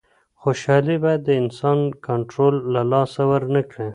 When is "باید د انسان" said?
1.03-1.79